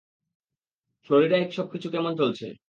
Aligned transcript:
ফ্লোরিডায় 1.09 1.45
সবকিছু 1.51 1.87
কেমন 1.89 2.11
চলছে? 2.17 2.45